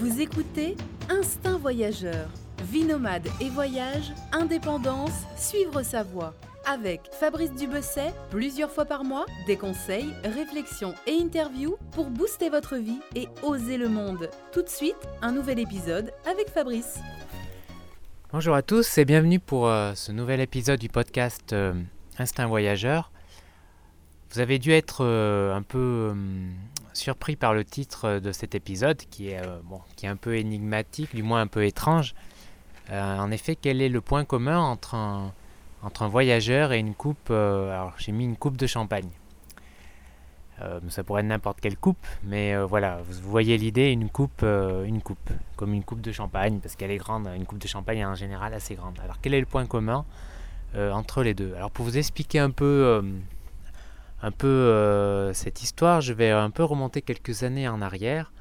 Vous 0.00 0.22
écoutez 0.22 0.78
Instinct 1.10 1.58
Voyageur. 1.58 2.30
Vie 2.72 2.84
nomade 2.84 3.28
et 3.38 3.50
voyage, 3.50 4.14
indépendance, 4.32 5.26
suivre 5.36 5.82
sa 5.82 6.02
voie. 6.02 6.32
Avec 6.66 7.02
Fabrice 7.12 7.52
Dubesset, 7.52 8.14
plusieurs 8.30 8.70
fois 8.70 8.86
par 8.86 9.04
mois, 9.04 9.26
des 9.46 9.58
conseils, 9.58 10.08
réflexions 10.24 10.94
et 11.06 11.20
interviews 11.20 11.76
pour 11.92 12.06
booster 12.06 12.48
votre 12.48 12.76
vie 12.76 13.00
et 13.14 13.28
oser 13.42 13.76
le 13.76 13.90
monde. 13.90 14.30
Tout 14.52 14.62
de 14.62 14.70
suite, 14.70 14.96
un 15.20 15.32
nouvel 15.32 15.58
épisode 15.58 16.14
avec 16.24 16.48
Fabrice. 16.48 16.98
Bonjour 18.32 18.54
à 18.54 18.62
tous 18.62 18.96
et 18.96 19.04
bienvenue 19.04 19.38
pour 19.38 19.68
euh, 19.68 19.92
ce 19.94 20.12
nouvel 20.12 20.40
épisode 20.40 20.80
du 20.80 20.88
podcast 20.88 21.52
euh, 21.52 21.74
Instinct 22.18 22.46
Voyageur. 22.46 23.12
Vous 24.32 24.38
avez 24.38 24.60
dû 24.60 24.70
être 24.70 25.04
euh, 25.04 25.56
un 25.56 25.62
peu 25.62 26.10
hum, 26.12 26.52
surpris 26.92 27.34
par 27.34 27.52
le 27.52 27.64
titre 27.64 28.20
de 28.20 28.30
cet 28.30 28.54
épisode 28.54 28.98
qui 29.10 29.30
est, 29.30 29.42
bon, 29.64 29.80
qui 29.96 30.06
est 30.06 30.08
un 30.08 30.16
peu 30.16 30.36
énigmatique, 30.36 31.14
du 31.14 31.24
moins 31.24 31.40
un 31.40 31.46
peu 31.48 31.64
étrange. 31.64 32.14
en 32.92 33.30
effet, 33.32 33.56
quel 33.56 33.82
est 33.82 33.88
le 33.88 34.00
point 34.00 34.24
commun 34.24 34.58
entre 34.58 34.94
un, 34.94 35.32
entre 35.82 36.02
un 36.02 36.08
voyageur 36.08 36.72
et 36.72 36.78
une 36.78 36.94
coupe 36.94 37.30
Alors 37.30 37.94
j'ai 37.98 38.12
mis 38.12 38.24
une 38.24 38.36
coupe 38.36 38.56
de 38.56 38.66
champagne. 38.66 39.08
ça 40.88 41.02
pourrait 41.04 41.22
être 41.22 41.28
n'importe 41.28 41.60
quelle 41.60 41.76
coupe, 41.76 42.06
mais 42.22 42.56
voilà, 42.64 43.00
vous 43.08 43.30
voyez 43.30 43.56
l'idée, 43.56 43.90
une 43.90 44.10
coupe, 44.10 44.42
une 44.42 45.00
coupe, 45.00 45.30
comme 45.56 45.74
une 45.74 45.84
coupe 45.84 46.00
de 46.00 46.12
champagne, 46.12 46.58
parce 46.60 46.76
qu'elle 46.76 46.90
est 46.90 46.98
grande, 46.98 47.28
une 47.36 47.46
coupe 47.46 47.58
de 47.58 47.68
champagne 47.68 47.98
est 47.98 48.04
en 48.04 48.16
général 48.16 48.52
assez 48.54 48.74
grande. 48.74 48.98
Alors 49.02 49.20
quel 49.22 49.34
est 49.34 49.40
le 49.40 49.46
point 49.46 49.66
commun 49.66 50.04
entre 50.76 51.22
les 51.22 51.34
deux? 51.34 51.54
Alors 51.54 51.70
pour 51.70 51.84
vous 51.84 51.98
expliquer 51.98 52.40
un 52.40 52.50
peu 52.50 53.02
un 54.22 54.30
peu 54.30 54.46
euh, 54.46 55.32
cette 55.32 55.62
histoire, 55.62 56.00
je 56.00 56.12
vais 56.12 56.30
un 56.30 56.50
peu 56.50 56.62
remonter 56.62 57.02
quelques 57.02 57.42
années 57.42 57.68
en 57.68 57.80
arrière. 57.80 58.32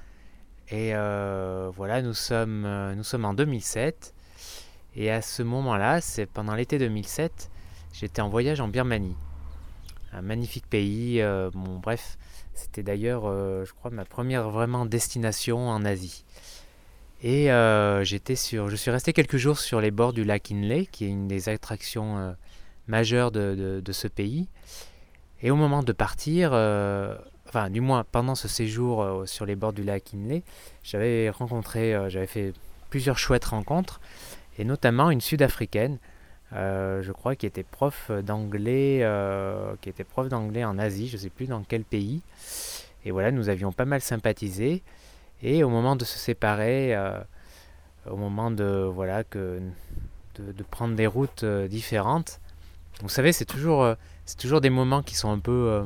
Et 0.69 0.93
euh, 0.93 1.71
voilà, 1.73 2.01
nous 2.01 2.13
sommes, 2.13 2.65
euh, 2.65 2.93
nous 2.95 3.03
sommes 3.03 3.25
en 3.25 3.33
2007. 3.33 4.13
Et 4.95 5.09
à 5.09 5.21
ce 5.21 5.41
moment-là, 5.41 6.01
c'est 6.01 6.25
pendant 6.25 6.53
l'été 6.53 6.77
2007, 6.77 7.49
j'étais 7.93 8.21
en 8.21 8.29
voyage 8.29 8.59
en 8.59 8.67
Birmanie. 8.67 9.15
Un 10.11 10.21
magnifique 10.21 10.67
pays. 10.67 11.21
bon, 11.53 11.77
bref, 11.77 12.17
c'était 12.55 12.81
d'ailleurs, 12.81 13.21
je 13.21 13.71
crois, 13.73 13.91
ma 13.91 14.03
première 14.03 14.49
vraiment 14.49 14.87
destination 14.87 15.69
en 15.69 15.85
Asie. 15.85 16.25
Et 17.21 17.49
j'étais 18.03 18.35
sur, 18.35 18.69
je 18.69 18.75
suis 18.75 18.89
resté 18.89 19.13
quelques 19.13 19.37
jours 19.37 19.59
sur 19.59 19.79
les 19.79 19.91
bords 19.91 20.13
du 20.13 20.23
lac 20.23 20.49
Inle, 20.49 20.87
qui 20.87 21.05
est 21.05 21.09
une 21.09 21.27
des 21.27 21.49
attractions 21.49 22.35
majeures 22.87 23.31
de, 23.31 23.79
de 23.85 23.91
ce 23.91 24.07
pays. 24.07 24.49
Et 25.41 25.51
au 25.51 25.55
moment 25.55 25.83
de 25.83 25.93
partir, 25.93 26.51
euh, 26.53 27.15
enfin 27.47 27.69
du 27.69 27.79
moins 27.79 28.03
pendant 28.11 28.35
ce 28.35 28.47
séjour 28.47 29.01
euh, 29.01 29.25
sur 29.25 29.45
les 29.45 29.55
bords 29.55 29.73
du 29.73 29.83
lac 29.83 30.13
Inle, 30.13 30.41
j'avais 30.83 31.29
rencontré, 31.29 31.95
euh, 31.95 32.09
j'avais 32.09 32.27
fait 32.27 32.53
plusieurs 32.89 33.17
chouettes 33.17 33.45
rencontres, 33.45 34.01
et 34.57 34.65
notamment 34.65 35.11
une 35.11 35.21
Sud-Africaine, 35.21 35.99
je 36.51 37.11
crois, 37.11 37.35
qui 37.35 37.45
était 37.45 37.63
prof 37.63 38.11
d'anglais, 38.23 39.07
qui 39.79 39.89
était 39.89 40.03
prof 40.03 40.27
d'anglais 40.27 40.65
en 40.65 40.79
Asie, 40.79 41.07
je 41.07 41.15
ne 41.15 41.21
sais 41.21 41.29
plus 41.29 41.45
dans 41.45 41.61
quel 41.61 41.83
pays. 41.83 42.21
Et 43.05 43.11
voilà, 43.11 43.31
nous 43.31 43.47
avions 43.47 43.71
pas 43.71 43.85
mal 43.85 44.01
sympathisé. 44.01 44.81
Et 45.43 45.63
au 45.63 45.69
moment 45.69 45.95
de 45.95 46.03
se 46.03 46.17
séparer, 46.17 46.97
au 48.09 48.17
moment 48.17 48.49
de 48.49 48.89
voilà 48.91 49.23
de 49.31 49.61
prendre 50.71 50.95
des 50.95 51.07
routes 51.07 51.45
différentes, 51.45 52.41
vous 53.01 53.09
savez, 53.09 53.31
c'est 53.31 53.45
toujours 53.45 53.95
c'est 54.29 54.37
toujours 54.37 54.61
des 54.61 54.69
moments 54.69 55.01
qui 55.01 55.15
sont 55.15 55.31
un 55.31 55.39
peu 55.39 55.69
euh, 55.71 55.83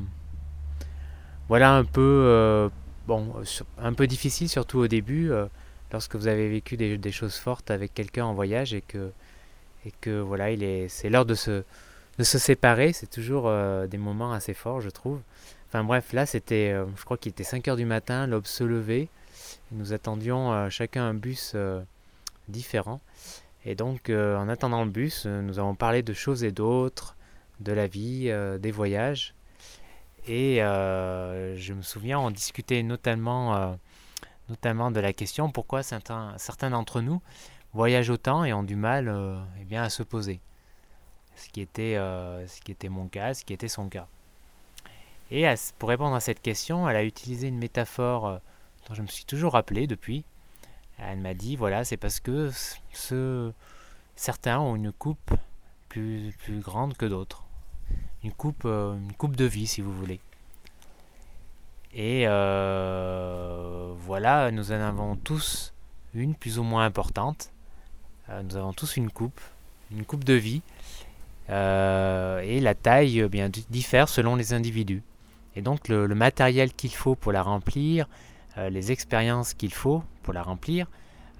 voilà 1.47 1.73
un 1.75 1.85
peu 1.85 2.01
euh, 2.01 2.67
bon 3.07 3.33
un 3.77 3.93
peu 3.93 4.05
difficile 4.05 4.49
surtout 4.49 4.79
au 4.79 4.87
début 4.89 5.31
euh, 5.31 5.45
lorsque 5.93 6.17
vous 6.17 6.27
avez 6.27 6.49
vécu 6.49 6.75
des, 6.75 7.11
choses 7.13 7.37
fortes 7.37 7.71
avec 7.71 7.93
quelqu'un 7.93 8.25
en 8.25 8.33
voyage 8.33 8.73
et 8.73 8.81
que 8.81 9.11
et 9.85 9.93
que 10.01 10.19
voilà 10.19 10.51
il 10.51 10.61
est 10.61 10.89
c'est 10.89 11.09
l'heure 11.09 11.25
de 11.25 11.35
se 11.35 11.63
de 12.19 12.23
se 12.23 12.37
séparer. 12.37 12.91
C'est 12.91 13.09
toujours 13.09 13.49
des 13.87 13.97
moments 13.97 14.33
assez 14.33 14.53
forts 14.53 14.81
je 14.81 14.89
trouve. 14.89 15.21
Enfin 15.69 15.85
bref 15.85 16.11
là 16.11 16.25
c'était 16.25 16.75
je 16.97 17.05
crois 17.05 17.15
qu'il 17.15 17.29
était 17.29 17.45
5 17.45 17.65
heures 17.69 17.77
du 17.77 17.85
matin 17.85 18.27
l'aube 18.27 18.45
se 18.45 18.65
levait. 18.65 19.07
Nous 19.71 19.93
attendions 19.93 20.69
chacun 20.69 21.05
un 21.05 21.13
bus 21.13 21.55
différent. 22.49 22.99
Et 23.63 23.75
donc 23.75 24.09
en 24.09 24.49
attendant 24.49 24.83
le 24.83 24.91
bus 24.91 25.27
nous 25.27 25.59
avons 25.59 25.75
parlé 25.75 26.01
de 26.01 26.13
choses 26.13 26.43
et 26.43 26.51
d'autres 26.51 27.15
de 27.59 27.71
la 27.71 27.87
vie, 27.87 28.29
euh, 28.29 28.57
des 28.57 28.71
voyages. 28.71 29.33
Et 30.27 30.63
euh, 30.63 31.57
je 31.57 31.73
me 31.73 31.81
souviens, 31.81 32.19
on 32.19 32.31
discutait 32.31 32.83
notamment, 32.83 33.55
euh, 33.55 33.73
notamment 34.49 34.91
de 34.91 34.99
la 34.99 35.13
question 35.13 35.51
pourquoi 35.51 35.83
certains, 35.83 36.35
d'entre 36.69 37.01
nous 37.01 37.21
voyagent 37.73 38.09
autant 38.09 38.45
et 38.45 38.53
ont 38.53 38.63
du 38.63 38.75
mal 38.75 39.13
eh 39.59 39.65
bien, 39.65 39.83
à 39.83 39.89
se 39.89 40.03
poser. 40.03 40.39
Ce 41.35 41.49
qui, 41.49 41.61
était, 41.61 41.97
mon 42.89 43.07
cas, 43.07 43.33
ce 43.33 43.43
qui 43.43 43.53
était 43.53 43.67
son 43.67 43.89
cas. 43.89 44.07
Et 45.31 45.51
pour 45.79 45.89
répondre 45.89 46.15
à 46.15 46.19
cette 46.19 46.41
question, 46.41 46.87
elle 46.87 46.95
a 46.95 47.03
utilisé 47.03 47.47
une 47.47 47.57
métaphore 47.57 48.39
dont 48.87 48.93
je 48.93 49.01
me 49.01 49.07
suis 49.07 49.25
toujours 49.25 49.53
rappelé 49.53 49.87
depuis. 49.87 50.23
Elle 50.99 51.17
m'a 51.17 51.33
dit, 51.33 51.55
voilà, 51.55 51.83
c'est 51.83 51.97
parce 51.97 52.19
que 52.19 52.51
ce, 52.91 53.51
certains 54.15 54.59
ont 54.59 54.75
une 54.75 54.91
coupe 54.91 55.33
plus 55.89 56.61
grande 56.61 56.95
que 56.95 57.07
d'autres 57.07 57.42
une 58.23 58.31
coupe, 58.31 58.63
euh, 58.65 58.95
une 58.95 59.13
coupe 59.13 59.35
de 59.35 59.45
vie 59.45 59.67
si 59.67 59.81
vous 59.81 59.93
voulez. 59.93 60.19
Et 61.93 62.23
euh, 62.27 63.93
voilà, 63.99 64.49
nous 64.51 64.71
en 64.71 64.81
avons 64.81 65.15
tous 65.15 65.73
une 66.15 66.33
plus 66.33 66.57
ou 66.57 66.63
moins 66.63 66.85
importante. 66.85 67.51
Euh, 68.29 68.41
nous 68.43 68.55
avons 68.55 68.73
tous 68.73 68.97
une 68.97 69.11
coupe, 69.11 69.39
une 69.91 70.05
coupe 70.05 70.23
de 70.23 70.33
vie. 70.33 70.61
et 71.49 72.59
la 72.61 72.73
taille 72.73 73.27
bien, 73.29 73.49
diffère 73.69 74.09
selon 74.09 74.35
les 74.35 74.53
individus. 74.53 75.03
Et 75.55 75.61
donc 75.61 75.87
le, 75.87 76.07
matériel 76.07 76.73
qu'il 76.73 76.93
faut 76.93 77.15
pour 77.15 77.31
la 77.31 77.43
remplir, 77.43 78.07
les 78.57 78.91
expériences 78.91 79.53
qu'il 79.53 79.73
faut 79.73 80.03
pour 80.23 80.33
la 80.33 80.41
remplir, 80.41 80.87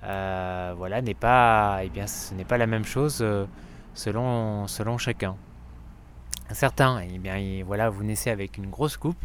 voilà, 0.01 1.01
n'est 1.01 1.15
pas, 1.15 1.79
eh 1.83 1.89
bien, 1.89 2.05
ce 2.05 2.35
n'est 2.35 2.45
pas 2.45 2.57
la 2.57 2.67
même 2.67 2.85
chose 2.85 3.25
selon, 3.95 4.67
selon 4.67 4.97
chacun. 4.99 5.35
Certains, 6.51 6.99
eh 6.99 7.17
bien, 7.17 7.63
voilà, 7.65 7.89
vous 7.89 8.03
naissez 8.03 8.29
avec 8.29 8.57
une 8.57 8.69
grosse 8.69 8.97
coupe. 8.97 9.17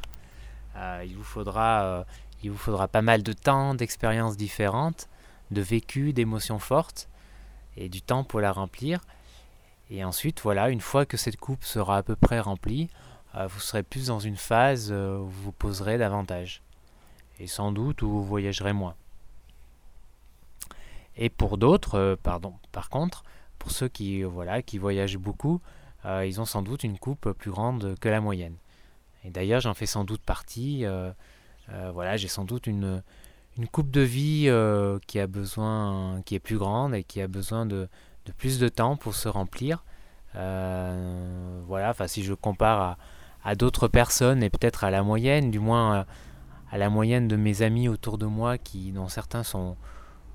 Euh, 0.77 1.05
il, 1.05 1.17
vous 1.17 1.25
faudra, 1.25 1.83
euh, 1.83 2.05
il 2.43 2.51
vous 2.51 2.57
faudra 2.57 2.89
pas 2.89 3.03
mal 3.03 3.23
de 3.23 3.33
temps, 3.33 3.75
d'expériences 3.75 4.37
différentes, 4.37 5.09
de 5.51 5.61
vécu, 5.61 6.13
d'émotions 6.13 6.59
fortes, 6.59 7.09
et 7.77 7.89
du 7.89 8.03
temps 8.03 8.25
pour 8.25 8.41
la 8.41 8.53
remplir. 8.53 9.01
Et 9.91 10.05
ensuite, 10.05 10.41
voilà, 10.41 10.71
une 10.71 10.81
fois 10.81 11.07
que 11.07 11.17
cette 11.17 11.39
coupe 11.39 11.65
sera 11.65 11.99
à 11.99 12.03
peu 12.03 12.15
près 12.15 12.41
remplie, 12.41 12.89
euh, 13.35 13.47
vous 13.47 13.61
serez 13.61 13.83
plus 13.83 14.07
dans 14.07 14.21
une 14.21 14.37
phase 14.37 14.93
où 14.93 15.27
vous 15.27 15.43
vous 15.43 15.53
poserez 15.53 15.99
davantage. 15.99 16.63
Et 17.41 17.47
sans 17.47 17.73
doute 17.73 18.03
où 18.03 18.09
vous 18.09 18.25
voyagerez 18.25 18.73
moins. 18.73 18.95
Et 21.17 21.31
pour 21.31 21.59
d'autres, 21.59 22.17
pardon, 22.23 22.55
par 22.71 22.89
contre, 22.89 23.25
pour 23.59 23.73
ceux 23.73 23.89
qui, 23.89 24.23
voilà, 24.23 24.63
qui 24.63 24.79
voyagent 24.79 25.19
beaucoup, 25.19 25.61
euh, 26.05 26.25
ils 26.27 26.41
ont 26.41 26.45
sans 26.45 26.63
doute 26.63 26.85
une 26.85 26.99
coupe 26.99 27.33
plus 27.33 27.51
grande 27.51 27.97
que 28.01 28.09
la 28.09 28.21
moyenne. 28.21 28.55
Et 29.25 29.31
d'ailleurs, 29.31 29.61
j'en 29.61 29.75
fais 29.75 29.87
sans 29.87 30.05
doute 30.05 30.23
partie. 30.23 30.85
Euh, 30.85 31.11
euh, 31.71 31.91
voilà, 31.93 32.17
j'ai 32.17 32.29
sans 32.29 32.45
doute 32.45 32.67
une, 32.67 33.03
une 33.57 33.69
coupe 33.69 33.91
de 33.91 34.01
vie 34.01 34.51
qui 35.07 35.21
a 35.21 35.27
besoin, 35.27 36.23
qui 36.25 36.35
est 36.35 36.41
plus 36.41 36.59
grande 36.59 36.95
et 36.95 37.05
qui 37.05 37.21
a 37.21 37.29
besoin 37.29 37.67
de, 37.67 37.89
de 38.27 38.33
plus 38.33 38.59
de 38.59 38.69
temps 38.69 38.97
pour 38.97 39.15
se 39.15 39.29
remplir. 39.29 39.85
voilà, 40.35 41.91
enfin 41.91 42.07
si 42.07 42.23
je 42.23 42.35
compare 42.35 42.81
à, 42.81 42.99
à 43.45 43.55
d'autres 43.55 43.89
personnes 43.89 44.43
et 44.43 44.51
peut-être 44.51 44.85
à 44.85 44.91
la 44.91 45.03
moyenne, 45.03 45.51
du 45.51 45.59
moins 45.59 46.07
à 46.71 46.79
la 46.79 46.91
moyenne 46.91 47.29
de 47.29 47.37
mes 47.37 47.63
amis 47.63 47.89
autour 47.89 48.19
de 48.19 48.27
moi, 48.27 48.57
qui 48.57 48.93
dont 48.93 49.09
certains 49.09 49.43
sont 49.43 49.77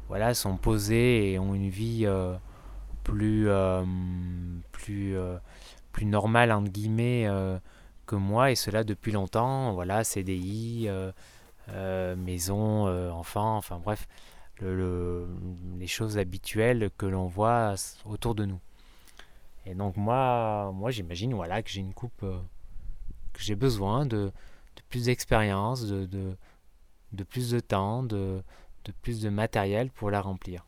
voilà 0.09 0.33
sont 0.33 0.57
posés 0.57 1.31
et 1.31 1.39
ont 1.39 1.55
une 1.55 1.69
vie 1.69 2.05
plus 3.03 3.47
plus 4.71 5.17
plus 5.93 6.05
normal 6.05 6.51
entre 6.51 6.69
guillemets 6.69 7.25
euh, 7.27 7.57
que 8.05 8.17
moi 8.17 8.51
et 8.51 8.55
cela 8.55 8.83
depuis 8.83 9.13
longtemps. 9.13 9.71
Voilà, 9.73 10.03
CDI, 10.03 10.87
euh, 10.89 11.13
euh, 11.69 12.17
maison, 12.17 12.87
enfant, 13.13 13.55
enfin 13.55 13.79
bref, 13.79 14.09
les 14.61 15.87
choses 15.87 16.17
habituelles 16.17 16.89
que 16.97 17.05
l'on 17.05 17.27
voit 17.27 17.75
autour 18.03 18.35
de 18.35 18.43
nous. 18.43 18.59
Et 19.65 19.75
donc 19.75 19.95
moi, 19.95 20.71
moi 20.73 20.91
j'imagine 20.91 21.33
voilà 21.33 21.63
que 21.63 21.69
j'ai 21.69 21.79
une 21.79 21.93
coupe 21.93 22.19
que 22.21 23.41
j'ai 23.41 23.55
besoin 23.55 24.05
de, 24.05 24.31
plus 24.89 25.05
d'expérience, 25.05 25.85
de, 25.85 26.05
de, 27.13 27.23
plus 27.23 27.51
de 27.51 27.59
temps, 27.61 28.03
de, 28.03 28.43
de 28.83 28.91
plus 29.01 29.21
de 29.21 29.29
matériel 29.29 29.89
pour 29.89 30.11
la 30.11 30.21
remplir. 30.21 30.65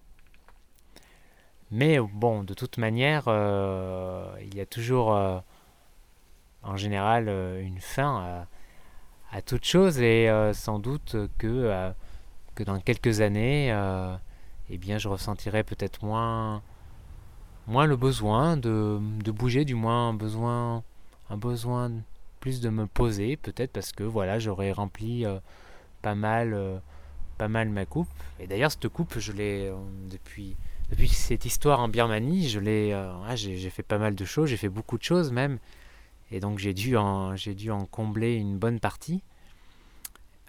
Mais 1.72 2.00
bon, 2.00 2.44
de 2.44 2.54
toute 2.54 2.78
manière, 2.78 3.24
euh, 3.28 4.28
il 4.42 4.56
y 4.56 4.62
a 4.62 4.66
toujours 4.66 5.16
euh, 5.16 5.40
en 6.64 6.78
général 6.78 7.26
euh, 7.28 7.62
une 7.62 7.80
fin 7.80 8.48
à, 9.32 9.42
toute 9.42 9.66
chose 9.66 10.00
et 10.00 10.30
sans 10.54 10.80
doute 10.80 11.18
que 11.38 11.94
dans 12.60 12.80
quelques 12.80 13.20
années, 13.20 13.70
eh 14.70 14.78
bien, 14.78 14.98
je 14.98 15.10
ressentirai 15.10 15.66
peut-être 15.66 16.06
moins, 16.06 16.62
moins 17.68 17.86
le 17.86 17.98
besoin 17.98 18.56
de, 18.56 18.98
bouger, 19.32 19.66
du 19.66 19.76
moins 19.76 20.10
un 20.10 20.14
besoin, 20.14 20.84
un 21.30 21.36
besoin 21.36 21.92
plus 22.40 22.62
de 22.62 22.70
me 22.70 22.88
poser, 22.88 23.36
peut-être 23.36 23.74
parce 23.74 23.92
que 23.92 24.04
voilà, 24.04 24.40
j'aurais 24.40 24.72
rempli 24.72 25.26
pas 26.02 26.16
mal, 26.16 26.82
pas 27.38 27.50
mal 27.50 27.68
ma 27.68 27.86
coupe. 27.86 28.08
Et 28.40 28.48
d'ailleurs, 28.48 28.72
cette 28.72 28.88
coupe, 28.88 29.20
je 29.20 29.34
l'ai 29.34 29.70
depuis 30.10 30.56
depuis 30.90 31.10
cette 31.10 31.46
histoire 31.46 31.80
en 31.80 31.88
Birmanie, 31.88 32.48
je 32.48 32.60
l'ai, 32.60 32.94
euh, 32.94 33.36
j'ai, 33.36 33.70
fait 33.70 33.84
pas 33.84 33.98
mal 33.98 34.16
de 34.16 34.26
choses, 34.26 34.50
j'ai 34.50 34.58
fait 34.58 34.70
beaucoup 34.70 34.98
de 34.98 35.04
choses 35.04 35.32
même, 35.32 35.58
et 36.32 36.40
donc 36.40 36.60
j'ai 36.60 36.74
dû 36.74 36.96
en, 36.98 37.36
j'ai 37.36 37.56
dû 37.56 37.72
en 37.72 37.86
combler 37.86 38.36
une 38.36 38.58
bonne 38.58 38.80
partie. 38.80 39.24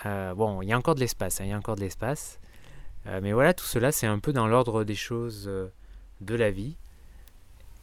Euh, 0.05 0.35
bon, 0.35 0.61
il 0.61 0.69
y 0.69 0.73
a 0.73 0.79
encore 0.79 0.95
de 0.95 1.01
l'espace, 1.01 1.41
hein, 1.41 1.45
il 1.45 1.51
y 1.51 1.53
a 1.53 1.57
encore 1.57 1.77
de 1.77 1.81
l'espace, 1.81 2.39
euh, 3.07 3.21
mais 3.23 3.33
voilà, 3.33 3.55
tout 3.55 3.65
cela 3.65 3.93
c'est 3.93 4.07
un 4.07 4.19
peu 4.19 4.33
dans 4.33 4.47
l'ordre 4.47 4.85
des 4.85 4.95
choses 4.95 5.51
de 6.21 6.35
la 6.35 6.51
vie. 6.51 6.77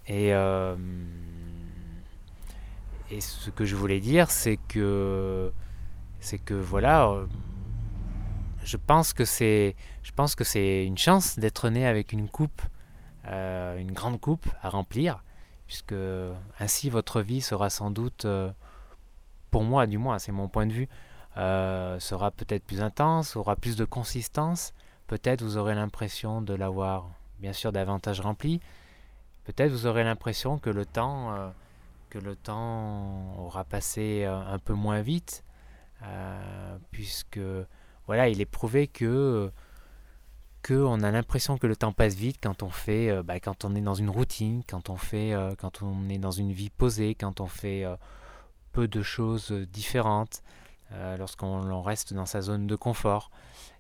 Et, 0.07 0.31
et 3.09 3.21
ce 3.21 3.49
que 3.49 3.63
je 3.63 3.75
voulais 3.75 4.01
dire, 4.01 4.29
c'est 4.29 4.57
que, 4.67 5.51
c'est 6.19 6.39
que 6.39 6.53
voilà 6.53 7.25
je 8.63 8.77
pense 8.77 9.13
que 9.13 9.25
c'est, 9.25 9.75
je 10.04 10.12
pense 10.12 10.36
que 10.36 10.44
c'est 10.44 10.86
une 10.86 10.98
chance 10.98 11.38
d'être 11.38 11.69
né 11.69 11.86
avec 11.86 12.13
une 12.13 12.30
coupe, 12.30 12.62
euh, 13.27 13.77
une 13.77 13.92
grande 13.92 14.19
coupe 14.19 14.48
à 14.62 14.69
remplir, 14.69 15.24
puisque 15.68 15.95
ainsi 16.60 16.89
votre 16.89 17.21
vie 17.21 17.42
sera 17.42 17.69
sans 17.69 17.92
doute, 17.92 18.25
euh, 18.25 18.51
pour 19.51 19.63
moi 19.63 19.86
du 19.88 19.98
moins, 19.98 20.19
c'est 20.19 20.31
mon 20.31 20.48
point 20.48 20.65
de 20.65 20.74
vue, 20.74 20.89
euh, 21.38 22.00
sera 22.00 22.31
peut-être 22.31 22.63
plus 22.63 22.81
intense, 22.81 23.36
aura 23.36 23.56
plus 23.56 23.75
de 23.75 23.86
consistance. 23.86 24.74
Peut-être 25.07 25.42
vous 25.42 25.57
aurez 25.57 25.75
l'impression 25.75 26.42
de 26.42 26.54
l'avoir, 26.54 27.09
bien 27.39 27.54
sûr, 27.54 27.71
davantage 27.71 28.21
rempli. 28.21 28.62
Peut-être 29.44 29.71
vous 29.71 29.86
aurez 29.86 30.04
l'impression 30.04 30.57
que 30.57 30.69
le 30.69 30.86
temps, 30.86 31.54
que 32.09 32.18
le 32.18 32.38
temps 32.38 33.36
aura 33.38 33.66
passé 33.66 34.24
un 34.24 34.57
peu 34.59 34.74
moins 34.74 35.01
vite, 35.01 35.44
puisque 36.92 37.39
voilà, 38.07 38.29
il 38.29 38.41
est 38.41 38.45
prouvé 38.45 38.88
que 38.88 39.51
que 40.61 40.73
on 40.73 41.01
a 41.01 41.11
l'impression 41.11 41.57
que 41.57 41.67
le 41.67 41.75
temps 41.75 41.91
passe 41.91 42.15
vite 42.15 42.38
quand 42.41 42.63
on 42.63 42.69
fait, 42.69 43.09
euh, 43.09 43.21
bah, 43.21 43.39
quand 43.41 43.65
on 43.65 43.75
est 43.75 43.81
dans 43.81 43.95
une 43.95 44.09
routine, 44.09 44.63
quand 44.65 44.89
on 44.89 44.95
fait, 44.95 45.33
euh, 45.33 45.55
quand 45.57 45.81
on 45.81 46.07
est 46.07 46.17
dans 46.17 46.31
une 46.31 46.53
vie 46.53 46.69
posée, 46.69 47.15
quand 47.15 47.41
on 47.41 47.47
fait 47.47 47.83
euh, 47.83 47.97
peu 48.71 48.88
de 48.88 49.03
choses 49.03 49.51
différentes, 49.51 50.41
lorsqu'on 51.17 51.81
reste 51.81 52.13
dans 52.13 52.27
sa 52.27 52.41
zone 52.41 52.67
de 52.67 52.75
confort. 52.75 53.31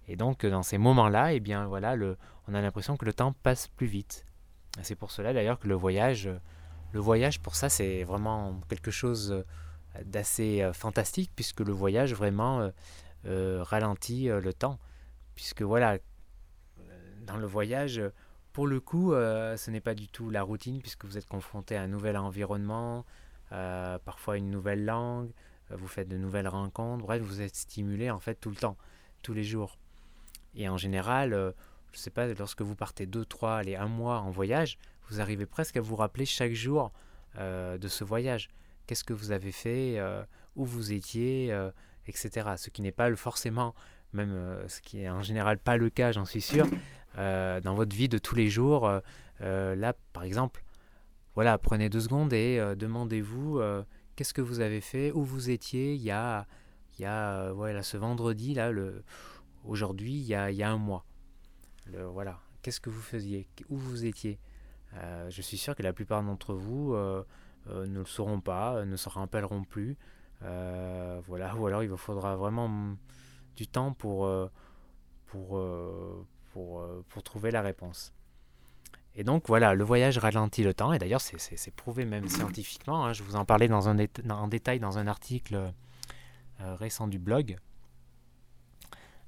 Et 0.07 0.15
donc 0.15 0.47
dans 0.47 0.63
ces 0.63 0.79
moments-là, 0.79 1.33
eh 1.33 1.39
bien 1.39 1.67
voilà, 1.67 1.95
on 2.47 2.55
a 2.55 2.61
l'impression 2.61 2.97
que 2.97 3.05
le 3.05 3.13
temps 3.13 3.33
passe 3.43 3.67
plus 3.67 3.85
vite. 3.85 4.25
C'est 4.81 4.95
pour 4.95 5.11
cela 5.11 5.31
d'ailleurs 5.31 5.59
que 5.59 5.67
le 5.67 5.75
voyage, 5.75 6.27
le 6.91 6.99
voyage 6.99 7.39
pour 7.39 7.55
ça 7.55 7.69
c'est 7.69 8.03
vraiment 8.03 8.59
quelque 8.67 8.89
chose 8.89 9.43
d'assez 10.05 10.67
fantastique 10.73 11.31
puisque 11.35 11.59
le 11.59 11.71
voyage 11.71 12.13
vraiment 12.13 12.61
euh, 12.61 12.69
ralentit 13.25 14.29
euh, 14.29 14.39
le 14.39 14.53
temps. 14.53 14.79
Puisque 15.35 15.61
voilà, 15.61 15.97
dans 17.25 17.37
le 17.37 17.47
voyage, 17.47 18.01
pour 18.51 18.67
le 18.67 18.79
coup, 18.79 19.13
euh, 19.13 19.57
ce 19.57 19.71
n'est 19.71 19.81
pas 19.81 19.95
du 19.95 20.07
tout 20.07 20.29
la 20.29 20.43
routine, 20.43 20.79
puisque 20.81 21.05
vous 21.05 21.17
êtes 21.17 21.27
confronté 21.27 21.75
à 21.75 21.81
un 21.81 21.87
nouvel 21.87 22.17
environnement, 22.17 23.05
parfois 23.49 24.37
une 24.37 24.49
nouvelle 24.49 24.85
langue, 24.85 25.31
vous 25.69 25.87
faites 25.87 26.07
de 26.07 26.17
nouvelles 26.17 26.47
rencontres, 26.47 27.03
bref, 27.03 27.21
vous 27.21 27.41
êtes 27.41 27.55
stimulé 27.55 28.09
en 28.11 28.19
fait 28.19 28.35
tout 28.35 28.49
le 28.49 28.55
temps, 28.55 28.77
tous 29.21 29.33
les 29.33 29.43
jours. 29.43 29.77
Et 30.55 30.69
en 30.69 30.77
général, 30.77 31.31
je 31.31 31.97
ne 31.97 32.01
sais 32.01 32.09
pas, 32.09 32.27
lorsque 32.27 32.61
vous 32.61 32.75
partez 32.75 33.05
deux, 33.05 33.25
trois, 33.25 33.57
allez, 33.57 33.75
un 33.75 33.87
mois 33.87 34.19
en 34.19 34.29
voyage, 34.29 34.77
vous 35.09 35.21
arrivez 35.21 35.45
presque 35.45 35.77
à 35.77 35.81
vous 35.81 35.95
rappeler 35.95 36.25
chaque 36.25 36.53
jour 36.53 36.91
de 37.37 37.87
ce 37.87 38.03
voyage. 38.03 38.49
Qu'est-ce 38.85 39.03
que 39.03 39.13
vous 39.13 39.31
avez 39.31 39.51
fait, 39.51 39.99
où 40.55 40.65
vous 40.65 40.91
étiez, 40.91 41.55
etc. 42.07 42.51
Ce 42.57 42.69
qui 42.69 42.81
n'est 42.81 42.91
pas 42.91 43.13
forcément, 43.15 43.73
même 44.13 44.31
euh, 44.31 44.67
ce 44.67 44.81
qui 44.81 45.01
est 45.01 45.09
en 45.09 45.21
général 45.21 45.57
pas 45.57 45.77
le 45.77 45.89
cas, 45.89 46.11
j'en 46.11 46.25
suis 46.25 46.41
sûr, 46.41 46.67
euh, 47.17 47.59
dans 47.61 47.75
votre 47.75 47.95
vie 47.95 48.09
de 48.09 48.17
tous 48.17 48.35
les 48.35 48.49
jours. 48.49 48.89
Euh, 49.41 49.75
là, 49.75 49.93
par 50.13 50.23
exemple, 50.23 50.63
voilà, 51.35 51.57
prenez 51.57 51.89
deux 51.89 52.01
secondes 52.01 52.31
et 52.33 52.61
demandez-vous 52.75 53.59
qu'est-ce 54.15 54.33
que 54.33 54.41
vous 54.41 54.59
avez 54.59 54.81
fait, 54.81 55.11
où 55.11 55.23
vous 55.23 55.49
étiez 55.49 55.95
il 55.95 56.01
y 56.01 56.11
a, 56.11 56.45
il 56.97 57.01
y 57.01 57.05
a 57.05 57.51
voilà, 57.53 57.81
ce 57.81 57.97
vendredi, 57.97 58.53
là, 58.53 58.71
aujourd'hui, 59.63 60.13
il 60.13 60.25
y 60.25 60.35
a, 60.35 60.51
il 60.51 60.57
y 60.57 60.63
a 60.63 60.69
un 60.69 60.77
mois. 60.77 61.05
Le, 61.87 62.03
voilà, 62.03 62.39
qu'est-ce 62.61 62.79
que 62.79 62.91
vous 62.91 63.01
faisiez, 63.01 63.47
où 63.69 63.77
vous 63.77 64.05
étiez? 64.05 64.39
je 65.29 65.41
suis 65.41 65.57
sûr 65.57 65.75
que 65.75 65.81
la 65.81 65.91
plupart 65.91 66.21
d'entre 66.21 66.53
vous 66.53 66.95
ne 66.95 67.99
le 67.99 68.05
sauront 68.05 68.39
pas, 68.39 68.85
ne 68.85 68.95
se 68.95 69.09
rappelleront 69.09 69.63
plus. 69.63 69.97
Euh, 70.43 71.21
voilà, 71.25 71.55
ou 71.55 71.67
alors 71.67 71.83
il 71.83 71.89
vous 71.89 71.97
faudra 71.97 72.35
vraiment 72.35 72.95
du 73.55 73.67
temps 73.67 73.93
pour, 73.93 74.25
euh, 74.25 74.51
pour, 75.27 75.57
euh, 75.57 76.25
pour, 76.51 77.23
trouver 77.23 77.51
la 77.51 77.61
réponse. 77.61 78.13
Et 79.15 79.23
donc 79.23 79.47
voilà, 79.47 79.75
le 79.75 79.83
voyage 79.83 80.17
ralentit 80.17 80.63
le 80.63 80.73
temps, 80.73 80.91
et 80.91 80.99
d'ailleurs 80.99 81.21
c'est 81.21 81.75
prouvé 81.75 82.03
même 82.03 82.27
scientifiquement, 82.27 83.05
hein. 83.05 83.13
je 83.13 83.21
vous 83.21 83.35
en 83.35 83.45
parlais 83.45 83.67
dans 83.67 83.87
un 83.87 83.97
en 84.29 84.47
détail 84.47 84.79
dans 84.79 84.97
un 84.97 85.05
article 85.05 85.71
récent 86.59 87.07
du 87.07 87.19
blog 87.19 87.57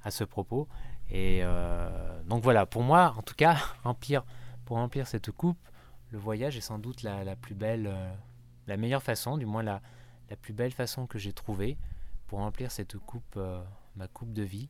à 0.03 0.09
ce 0.09 0.23
propos. 0.23 0.67
Et 1.11 1.43
donc 2.25 2.41
voilà, 2.41 2.65
pour 2.65 2.81
moi 2.81 3.13
en 3.15 3.21
tout 3.21 3.35
cas, 3.35 3.57
pour 4.65 4.77
remplir 4.77 5.05
cette 5.05 5.29
coupe, 5.29 5.59
le 6.09 6.17
voyage 6.17 6.57
est 6.57 6.61
sans 6.61 6.79
doute 6.79 7.03
la, 7.03 7.23
la 7.23 7.35
plus 7.35 7.53
belle, 7.53 7.95
la 8.65 8.77
meilleure 8.77 9.03
façon, 9.03 9.37
du 9.37 9.45
moins 9.45 9.61
la, 9.61 9.81
la 10.29 10.35
plus 10.35 10.53
belle 10.53 10.71
façon 10.71 11.07
que 11.07 11.17
j'ai 11.17 11.33
trouvée 11.33 11.77
pour 12.27 12.39
remplir 12.39 12.71
cette 12.71 12.97
coupe, 12.97 13.35
euh, 13.37 13.61
ma 13.95 14.07
coupe 14.07 14.33
de 14.33 14.43
vie, 14.43 14.69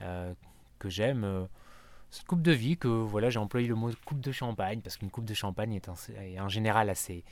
euh, 0.00 0.34
que 0.78 0.88
j'aime. 0.88 1.24
Euh, 1.24 1.46
cette 2.10 2.26
coupe 2.26 2.42
de 2.42 2.52
vie 2.52 2.76
que 2.76 2.88
voilà, 2.88 3.30
j'ai 3.30 3.38
employé 3.38 3.66
le 3.66 3.74
mot 3.74 3.90
coupe 4.04 4.20
de 4.20 4.32
champagne 4.32 4.80
parce 4.80 4.98
qu'une 4.98 5.10
coupe 5.10 5.24
de 5.24 5.34
champagne 5.34 5.72
est 5.74 5.88
en, 6.38 6.48
général 6.48 6.90
assez, 6.90 7.24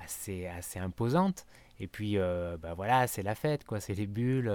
assez, 0.00 0.46
assez 0.46 0.78
imposante. 0.78 1.46
Et 1.80 1.88
puis, 1.88 2.16
bah 2.16 2.74
voilà, 2.74 3.08
c'est 3.08 3.24
la 3.24 3.34
fête, 3.34 3.64
quoi. 3.64 3.80
C'est 3.80 3.94
les 3.94 4.06
bulles, 4.06 4.52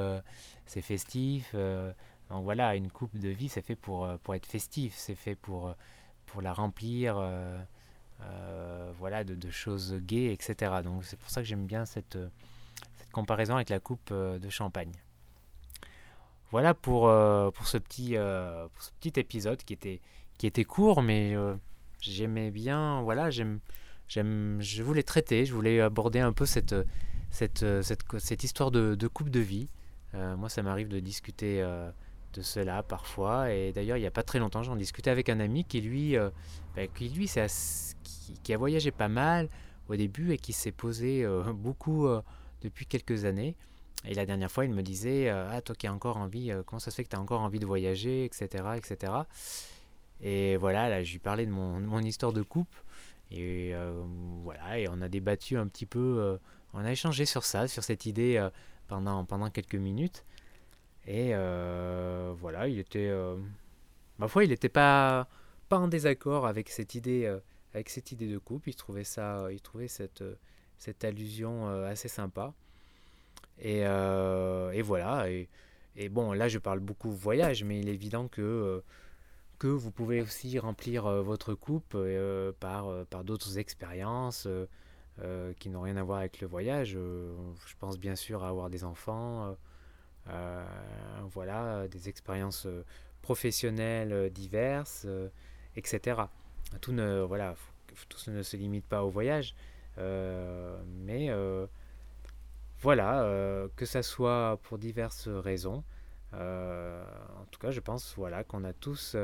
c'est 0.65 0.81
festif. 0.81 1.53
donc 1.53 2.43
voilà, 2.45 2.73
une 2.77 2.89
coupe 2.89 3.19
de 3.19 3.27
vie, 3.27 3.49
c'est 3.49 3.61
fait 3.61 3.75
pour, 3.75 4.07
pour 4.19 4.33
être 4.33 4.45
festif, 4.45 4.93
c'est 4.95 5.15
fait 5.15 5.35
pour, 5.35 5.75
pour 6.25 6.41
la 6.41 6.53
remplir. 6.53 7.17
Euh, 8.21 8.91
voilà, 8.97 9.23
de, 9.23 9.49
choses 9.49 9.95
gaies, 10.01 10.33
etc. 10.33 10.73
Donc 10.83 11.05
c'est 11.05 11.17
pour 11.17 11.29
ça 11.29 11.41
que 11.41 11.47
j'aime 11.47 11.65
bien 11.65 11.85
cette, 11.85 12.17
cette, 12.97 13.11
comparaison 13.11 13.55
avec 13.55 13.69
la 13.69 13.79
coupe 13.79 14.09
euh, 14.11 14.39
de 14.39 14.49
champagne. 14.49 14.91
Voilà 16.51 16.73
pour, 16.73 17.07
euh, 17.07 17.51
pour, 17.51 17.67
ce 17.67 17.77
petit, 17.77 18.13
ce 18.13 18.91
petit 18.99 19.19
épisode 19.19 19.63
qui 19.63 19.73
était, 19.73 20.01
qui 20.37 20.47
était 20.47 20.65
court, 20.65 21.01
mais 21.01 21.35
j'aimais 22.01 22.49
bien, 22.49 23.01
voilà, 23.03 23.29
j'aime, 23.29 23.59
j'aime, 24.07 24.57
je 24.59 24.81
voulais 24.83 25.03
traiter, 25.03 25.45
je 25.45 25.53
voulais 25.53 25.79
aborder 25.79 26.19
un 26.19 26.33
peu 26.33 26.45
cette, 26.45 26.75
cette, 27.29 27.65
cette, 27.83 28.03
cette 28.17 28.43
histoire 28.43 28.71
de, 28.71 28.95
de, 28.95 29.07
coupe 29.07 29.29
de 29.29 29.39
vie. 29.39 29.69
moi, 30.13 30.49
ça 30.49 30.63
m'arrive 30.63 30.87
de 30.87 30.99
discuter 30.99 31.63
de 32.33 32.41
cela 32.41 32.83
parfois. 32.83 33.51
Et 33.51 33.71
d'ailleurs, 33.71 33.97
il 33.97 34.01
n'y 34.01 34.07
a 34.07 34.11
pas 34.11 34.23
très 34.23 34.39
longtemps, 34.39 34.63
j'en 34.63 34.75
discutais 34.75 35.09
avec 35.09 35.29
un 35.29 35.39
ami 35.39 35.65
qui 35.65 35.81
lui, 35.81 36.15
bah, 36.75 36.87
qui 36.87 37.09
lui, 37.09 37.29
qui, 38.43 38.53
a 38.53 38.57
voyagé 38.57 38.91
pas 38.91 39.07
mal 39.07 39.49
au 39.87 39.95
début 39.95 40.31
et 40.31 40.37
qui 40.37 40.53
s'est 40.53 40.71
posé 40.71 41.23
euh, 41.25 41.43
beaucoup 41.53 42.07
euh, 42.07 42.21
depuis 42.61 42.85
quelques 42.85 43.25
années. 43.25 43.55
Et 44.05 44.13
la 44.13 44.25
dernière 44.25 44.49
fois, 44.49 44.63
il 44.63 44.71
me 44.71 44.81
disait 44.81 45.29
euh, 45.29 45.49
Ah, 45.51 45.61
toi 45.61 45.75
qui 45.75 45.87
as 45.87 45.93
encore 45.93 46.17
envie, 46.17 46.53
comment 46.65 46.79
ça 46.79 46.91
se 46.91 46.95
fait 46.95 47.03
que 47.03 47.09
tu 47.09 47.15
as 47.15 47.19
encore 47.19 47.41
envie 47.41 47.59
de 47.59 47.65
voyager, 47.65 48.23
etc. 48.23 48.47
etc. 48.77 49.13
Et 50.21 50.55
voilà, 50.57 50.89
là, 50.89 51.03
je 51.03 51.11
lui 51.11 51.19
parlais 51.19 51.45
de 51.45 51.51
mon, 51.51 51.79
mon 51.79 51.99
histoire 51.99 52.31
de 52.31 52.41
coupe. 52.41 52.73
Et 53.31 53.73
voilà, 54.43 54.79
et 54.79 54.87
on 54.89 55.01
a 55.01 55.09
débattu 55.09 55.55
un 55.57 55.67
petit 55.67 55.85
peu, 55.85 56.39
on 56.73 56.83
a 56.83 56.91
échangé 56.91 57.25
sur 57.25 57.43
ça, 57.43 57.67
sur 57.67 57.83
cette 57.83 58.07
idée 58.07 58.43
pendant, 58.87 59.23
pendant 59.23 59.51
quelques 59.51 59.75
minutes. 59.75 60.25
Et 61.09 61.33
voilà, 62.39 62.67
il 62.69 62.79
était. 62.79 63.11
ma 64.17 64.27
foi, 64.29 64.45
il 64.45 64.51
n'était 64.51 64.69
pas, 64.69 65.27
pas 65.67 65.77
en 65.77 65.89
désaccord 65.89 66.47
avec 66.47 66.69
cette 66.69 66.95
idée 66.95 67.27
avec 67.73 67.89
cette 67.89 68.11
idée 68.11 68.27
de 68.27 68.37
coupe. 68.37 68.67
Il 68.67 68.75
trouvait, 68.75 69.03
ça, 69.03 69.47
il 69.51 69.61
trouvait 69.61 69.87
cette, 69.87 70.23
cette 70.77 71.03
allusion 71.03 71.67
euh, 71.67 71.89
assez 71.89 72.07
sympa. 72.07 72.53
Et, 73.59 73.85
euh, 73.85 74.71
et 74.71 74.81
voilà. 74.81 75.29
Et, 75.95 76.09
bon, 76.09 76.31
là, 76.31 76.47
je 76.47 76.59
parle 76.59 76.79
beaucoup 76.79 77.11
voyage, 77.11 77.63
mais 77.63 77.79
il 77.79 77.89
est 77.89 77.93
évident 77.93 78.27
que, 78.27 78.41
euh, 78.41 78.81
que 79.57 79.67
vous 79.67 79.91
pouvez 79.91 80.21
aussi 80.21 80.57
remplir 80.59 81.03
votre 81.23 81.53
coupe 81.53 81.97
par, 82.59 83.05
par 83.07 83.23
d'autres 83.25 83.57
expériences 83.57 84.47
qui 85.59 85.69
n'ont 85.69 85.81
rien 85.81 85.97
à 85.97 86.03
voir 86.03 86.19
avec 86.19 86.39
le 86.39 86.47
voyage. 86.47 86.91
je 86.93 87.73
pense 87.77 87.99
bien 87.99 88.15
sûr 88.15 88.45
à 88.45 88.47
avoir 88.47 88.69
des 88.69 88.85
enfants, 88.85 89.57
voilà, 91.31 91.87
des 91.87 92.09
expériences 92.09 92.67
professionnelles 93.21 94.29
diverses, 94.31 95.07
etc. 95.75 96.21
Tout 96.81 96.91
ne, 96.91 97.21
voilà, 97.21 97.55
tout 98.07 98.31
ne 98.31 98.41
se 98.43 98.57
limite 98.57 98.85
pas 98.85 99.03
au 99.03 99.09
voyage, 99.09 99.55
mais 99.97 101.29
voilà, 102.81 103.67
que 103.75 103.85
ça 103.85 104.03
soit 104.03 104.59
pour 104.63 104.77
diverses 104.77 105.27
raisons. 105.27 105.83
en 106.33 107.45
tout 107.51 107.59
cas, 107.59 107.71
je 107.71 107.79
pense 107.79 108.13
voilà 108.15 108.43
qu'on 108.43 108.63
a 108.63 108.73
tous 108.73 109.15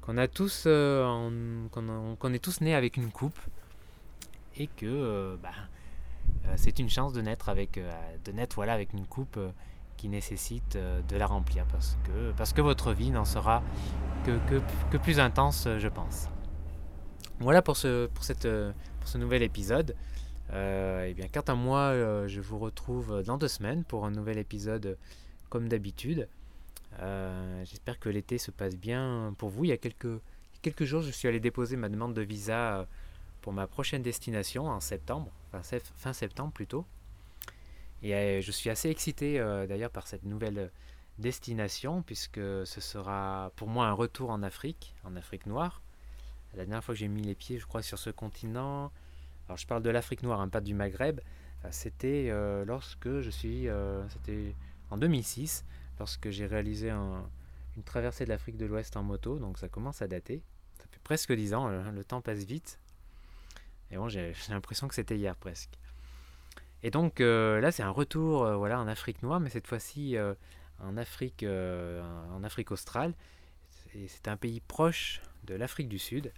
qu'on 0.00 0.16
a 0.16 0.28
tous 0.28 0.64
qu'on 0.64 2.32
est 2.32 2.38
tous 2.38 2.60
nés 2.60 2.74
avec 2.74 2.96
une 2.96 3.10
coupe 3.10 3.38
et 4.56 4.66
que 4.68 5.36
bah, 5.42 5.50
c'est 6.56 6.78
une 6.78 6.88
chance 6.88 7.12
de 7.12 7.20
naître 7.20 7.48
avec 7.48 7.80
de 8.24 8.32
naître 8.32 8.56
voilà 8.56 8.74
avec 8.74 8.92
une 8.92 9.06
coupe 9.06 9.38
qui 9.98 10.08
nécessite 10.08 10.76
de 10.76 11.16
la 11.16 11.26
remplir 11.26 11.66
parce 11.66 11.98
que 12.04 12.32
parce 12.32 12.54
que 12.54 12.62
votre 12.62 12.92
vie 12.92 13.10
n'en 13.10 13.26
sera 13.26 13.62
que, 14.24 14.96
plus 14.96 15.20
intense 15.20 15.68
je 15.78 15.88
pense 15.88 16.28
voilà 17.40 17.60
pour 17.60 17.76
ce 17.76 18.06
pour 18.06 18.24
cette 18.24 18.48
pour 19.00 19.08
ce 19.08 19.18
nouvel 19.18 19.42
épisode 19.42 19.94
euh, 20.52 21.04
et 21.04 21.14
bien, 21.14 21.28
quant 21.28 21.40
à 21.42 21.54
moi, 21.54 21.78
euh, 21.78 22.26
je 22.28 22.40
vous 22.40 22.58
retrouve 22.58 23.22
dans 23.22 23.38
deux 23.38 23.48
semaines 23.48 23.84
pour 23.84 24.06
un 24.06 24.10
nouvel 24.10 24.38
épisode 24.38 24.96
comme 25.50 25.68
d'habitude. 25.68 26.28
Euh, 27.00 27.64
j'espère 27.64 27.98
que 27.98 28.08
l'été 28.08 28.38
se 28.38 28.50
passe 28.50 28.76
bien 28.76 29.34
pour 29.38 29.50
vous. 29.50 29.64
Il 29.64 29.68
y 29.68 29.72
a 29.72 29.76
quelques, 29.76 30.20
quelques 30.62 30.84
jours, 30.84 31.02
je 31.02 31.10
suis 31.10 31.28
allé 31.28 31.40
déposer 31.40 31.76
ma 31.76 31.88
demande 31.88 32.14
de 32.14 32.22
visa 32.22 32.86
pour 33.42 33.52
ma 33.52 33.66
prochaine 33.66 34.02
destination 34.02 34.68
en 34.68 34.80
septembre, 34.80 35.30
enfin, 35.52 35.78
fin 35.96 36.12
septembre 36.12 36.52
plutôt. 36.52 36.84
Et 38.02 38.40
je 38.42 38.52
suis 38.52 38.70
assez 38.70 38.88
excité 38.88 39.38
d'ailleurs 39.68 39.90
par 39.90 40.06
cette 40.06 40.24
nouvelle 40.24 40.70
destination 41.18 42.02
puisque 42.02 42.38
ce 42.38 42.80
sera 42.80 43.50
pour 43.56 43.68
moi 43.68 43.86
un 43.86 43.92
retour 43.92 44.30
en 44.30 44.42
Afrique, 44.42 44.94
en 45.04 45.16
Afrique 45.16 45.46
noire. 45.46 45.82
La 46.54 46.64
dernière 46.64 46.82
fois 46.82 46.94
que 46.94 46.98
j'ai 46.98 47.08
mis 47.08 47.22
les 47.22 47.34
pieds, 47.34 47.58
je 47.58 47.66
crois, 47.66 47.82
sur 47.82 47.98
ce 47.98 48.10
continent, 48.10 48.90
alors 49.48 49.56
je 49.56 49.66
parle 49.66 49.82
de 49.82 49.90
l'Afrique 49.90 50.22
noire, 50.22 50.40
hein, 50.40 50.48
pas 50.48 50.60
du 50.60 50.74
Maghreb. 50.74 51.20
Euh, 51.64 51.68
c'était 51.70 52.28
euh, 52.30 52.64
lorsque 52.64 53.20
je 53.20 53.30
suis, 53.30 53.68
euh, 53.68 54.06
c'était 54.08 54.54
en 54.90 54.98
2006, 54.98 55.64
lorsque 55.98 56.30
j'ai 56.30 56.46
réalisé 56.46 56.90
une 56.90 57.82
traversée 57.84 58.24
de 58.24 58.30
l'Afrique 58.30 58.56
de 58.56 58.66
l'Ouest 58.66 58.96
en 58.96 59.02
moto, 59.02 59.38
donc 59.38 59.58
ça 59.58 59.68
commence 59.68 60.02
à 60.02 60.08
dater. 60.08 60.42
Ça 60.78 60.84
fait 60.90 61.00
presque 61.02 61.32
10 61.32 61.54
ans, 61.54 61.68
le, 61.68 62.04
temps 62.04 62.20
passe 62.20 62.44
vite. 62.44 62.78
Et 63.90 63.96
bon, 63.96 64.08
j'ai 64.08 64.34
l'impression 64.50 64.86
que 64.86 64.94
c'était 64.94 65.16
hier 65.16 65.34
presque. 65.36 65.78
Et 66.82 66.90
donc 66.90 67.18
là, 67.20 67.72
c'est 67.72 67.82
un 67.82 67.90
retour 67.90 68.48
voilà, 68.56 68.80
en 68.80 68.86
Afrique 68.86 69.22
noire, 69.22 69.40
mais 69.40 69.50
cette 69.50 69.66
fois-ci 69.66 70.16
en, 70.80 70.96
Afrique, 70.96 71.44
en 71.44 72.44
Afrique 72.44 72.70
australe. 72.70 73.14
C'est 74.06 74.28
un 74.28 74.36
pays 74.36 74.60
proche 74.60 75.20
de 75.44 75.54
l'Afrique 75.54 75.88
du 75.88 75.98
Sud. 75.98 76.32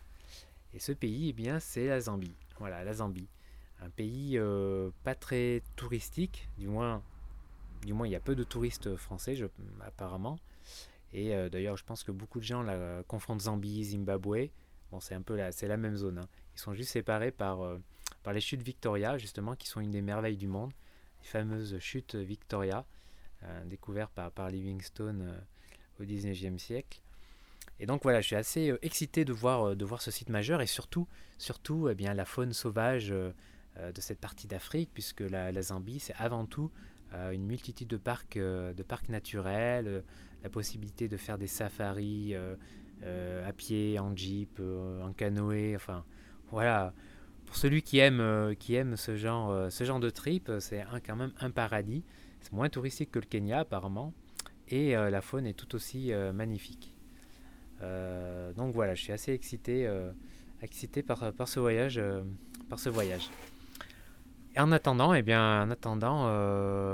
Et 0.73 0.79
ce 0.79 0.93
pays, 0.93 1.31
eh 1.31 1.33
bien, 1.33 1.61
c'est 1.61 1.87
la 1.87 2.01
Zambie. 2.01 2.35
Voilà, 2.59 2.85
la 2.85 2.95
Zambie. 2.95 3.29
Un 3.81 3.91
pays 3.91 4.39
euh, 4.39 4.91
pas 5.05 5.15
très 5.15 5.63
touristique, 5.75 6.49
du 6.59 6.69
moins, 6.69 7.03
du 7.85 7.95
moins 7.95 8.07
il 8.07 8.11
y 8.11 8.17
a 8.17 8.21
peu 8.21 8.37
de 8.37 8.45
touristes 8.45 8.95
français 8.97 9.37
apparemment. 9.81 10.39
Et 11.13 11.35
euh, 11.35 11.49
d'ailleurs, 11.49 11.77
je 11.77 11.85
pense 11.85 12.05
que 12.05 12.13
beaucoup 12.13 12.39
de 12.39 12.45
gens 12.45 12.63
la 12.63 13.03
confondent 13.09 13.41
Zambie, 13.41 13.85
Zimbabwe. 13.85 14.51
Bon, 14.93 15.01
c'est 15.01 15.15
un 15.15 15.23
peu 15.23 15.37
la, 15.37 15.51
c'est 15.51 15.67
la 15.67 15.77
même 15.77 15.97
zone. 15.97 16.19
Hein. 16.19 16.29
Ils 16.55 16.61
sont 16.61 16.75
juste 16.75 16.91
séparés 16.91 17.31
par, 17.31 17.63
euh, 17.63 17.79
par 18.23 18.33
les 18.33 18.41
chutes 18.41 18.63
Victoria, 18.63 19.19
justement, 19.19 19.57
qui 19.57 19.69
sont 19.69 19.81
une 19.81 19.91
des 19.91 20.03
merveilles 20.03 20.37
du 20.37 20.49
monde. 20.49 20.73
Les 21.23 21.29
fameuses 21.29 21.79
chutes 21.79 22.15
Victoria, 22.15 22.85
découvertes 23.67 24.13
par, 24.13 24.51
Livingstone 24.51 25.35
au 25.99 26.05
19e 26.05 26.59
siècle. 26.59 27.01
Et 27.81 27.87
donc 27.87 28.03
voilà, 28.03 28.21
je 28.21 28.27
suis 28.27 28.37
assez 28.37 28.71
euh, 28.71 28.79
excité 28.83 29.25
de 29.25 29.33
voir, 29.33 29.71
euh, 29.71 29.75
de 29.75 29.85
voir 29.87 30.03
ce 30.03 30.11
site 30.11 30.29
majeur 30.29 30.61
et 30.61 30.67
surtout, 30.67 31.09
surtout 31.39 31.89
eh 31.89 31.95
bien, 31.95 32.13
la 32.13 32.27
faune 32.27 32.53
sauvage 32.53 33.11
euh, 33.11 33.33
de 33.77 34.01
cette 34.03 34.21
partie 34.21 34.47
d'Afrique, 34.47 34.91
puisque 34.93 35.23
la, 35.23 35.63
Zambie, 35.63 36.01
c'est 36.01 36.15
avant 36.15 36.45
tout 36.45 36.71
une 37.33 37.45
multitude 37.45 37.89
de 37.89 37.97
parcs, 37.97 38.39
de 38.39 38.83
parcs 38.87 39.09
naturels, 39.09 40.05
la 40.45 40.51
possibilité 40.51 41.09
de 41.09 41.17
faire 41.17 41.39
des 41.39 41.49
safaris 41.49 42.35
à 43.05 43.53
pied, 43.53 43.99
en 43.99 44.15
jeep, 44.15 44.61
en 44.61 45.13
canoë, 45.13 45.75
enfin 45.75 46.05
voilà. 46.51 46.93
Pour 47.51 47.57
celui 47.57 47.83
qui 47.83 47.99
aime, 47.99 48.55
qui 48.61 48.77
aime 48.77 48.97
ce, 48.97 49.17
genre, 49.17 49.73
ce 49.73 49.83
genre 49.83 49.99
de 49.99 50.09
trip, 50.09 50.53
c'est 50.61 50.87
quand 51.05 51.17
même 51.17 51.33
un 51.41 51.51
paradis. 51.51 52.05
C'est 52.41 52.53
moins 52.53 52.69
touristique 52.69 53.11
que 53.11 53.19
le 53.19 53.27
Kenya 53.27 53.59
apparemment, 53.59 54.15
et 54.69 54.93
la 54.93 55.21
faune 55.21 55.47
est 55.47 55.55
tout 55.55 55.75
aussi 55.75 56.13
magnifique. 56.33 56.95
Euh, 57.83 58.53
donc 58.53 58.75
voilà, 58.75 58.95
je 58.95 59.03
suis 59.03 59.13
assez 59.13 59.33
excité, 59.33 59.87
euh, 59.87 60.11
excité 60.63 61.03
par, 61.03 61.33
par, 61.33 61.49
ce 61.49 61.61
voyage, 61.61 61.99
euh, 61.99 62.23
par 62.69 62.79
ce 62.79 62.89
voyage. 62.89 63.31
Et 64.57 64.61
en 64.61 64.73
attendant, 64.73 65.15
eh 65.15 65.23
bien, 65.23 65.63
en 65.63 65.71
attendant, 65.71 66.25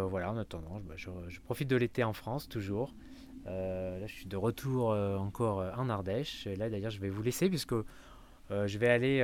voilà, 0.08 0.30
en 0.30 0.36
attendant, 0.36 0.80
bah, 0.86 0.94
je, 0.96 1.40
profite 1.40 1.68
de 1.68 1.76
l'été 1.76 2.04
en 2.04 2.12
France 2.12 2.48
toujours. 2.48 2.94
là, 3.46 4.06
je 4.06 4.12
suis 4.12 4.26
de 4.26 4.36
retour 4.36 4.90
encore 4.90 5.64
en 5.76 5.88
Ardèche. 5.88 6.46
là, 6.46 6.68
d'ailleurs, 6.68 6.90
je 6.90 7.00
vais 7.00 7.08
vous 7.08 7.22
laisser 7.22 7.48
puisque 7.48 7.75
je 8.50 8.79
vais 8.79 8.88
aller, 8.88 9.23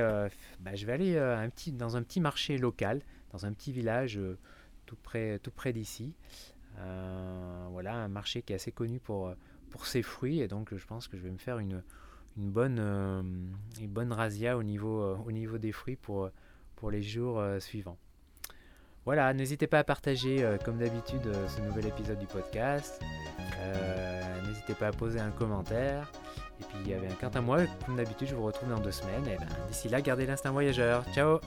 bah, 0.59 0.75
je 0.75 0.85
vais 0.85 0.93
aller 0.93 1.17
un 1.17 1.49
petit, 1.49 1.71
dans 1.71 1.97
un 1.97 2.03
petit 2.03 2.19
marché 2.19 2.57
local, 2.57 3.01
dans 3.31 3.45
un 3.45 3.53
petit 3.53 3.71
village 3.71 4.19
tout 4.85 4.95
près, 5.01 5.73
d'ici. 5.73 6.13
voilà, 7.71 7.95
un 7.95 8.09
marché 8.09 8.41
qui 8.41 8.53
est 8.53 8.57
assez 8.57 8.71
connu 8.71 8.99
pour 8.99 9.35
ses 9.83 10.03
fruits 10.03 10.41
et 10.41 10.47
donc 10.47 10.75
je 10.75 10.85
pense 10.85 11.07
que 11.07 11.17
je 11.17 11.23
vais 11.23 11.31
me 11.31 11.37
faire 11.37 11.59
une, 11.59 11.81
bonne, 12.37 12.77
euh, 12.79 13.21
une 13.79 14.13
razzia 14.13 14.57
au 14.57 14.63
niveau, 14.63 15.01
euh, 15.01 15.17
au 15.25 15.31
niveau 15.31 15.57
des 15.57 15.71
fruits 15.71 15.95
pour, 15.95 16.29
les 16.91 17.01
jours 17.01 17.39
euh, 17.39 17.59
suivants. 17.59 17.97
Voilà, 19.05 19.33
n'hésitez 19.33 19.67
pas 19.67 19.79
à 19.79 19.83
partager 19.83 20.47
comme 20.63 20.77
d'habitude 20.77 21.29
ce 21.47 21.61
nouvel 21.61 21.87
épisode 21.87 22.19
du 22.19 22.25
podcast. 22.25 23.01
n'hésitez 24.45 24.73
pas 24.75 24.87
à 24.87 24.91
poser 24.91 25.19
un 25.19 25.31
commentaire. 25.31 26.09
Et 26.61 26.63
puis, 26.65 26.93
quant 27.19 27.29
à 27.29 27.41
moi, 27.41 27.59
comme 27.85 27.97
d'habitude, 27.97 28.27
je 28.29 28.35
vous 28.35 28.43
retrouve 28.43 28.69
dans 28.69 28.79
deux 28.79 28.91
semaines. 28.91 29.25
Et 29.27 29.37
ben, 29.37 29.47
d'ici 29.67 29.89
là, 29.89 30.01
gardez 30.01 30.25
l'instinct 30.25 30.51
voyageur. 30.51 31.03
Ciao 31.13 31.39